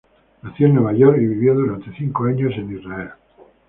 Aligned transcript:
Nació 0.41 0.65
en 0.65 0.73
Nueva 0.73 0.93
York, 0.93 1.17
y 1.21 1.27
vivió 1.27 1.53
durante 1.53 1.93
cinco 1.95 2.23
años 2.23 2.53
en 2.57 2.75
Israel. 2.75 3.11